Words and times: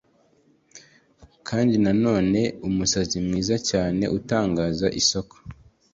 Kandi 1.47 1.75
na 1.85 1.93
none 2.03 2.39
umusazi 2.67 3.17
mwiza 3.25 3.55
cyane 3.69 4.03
utangaza 4.17 4.87
Isoko 5.01 5.35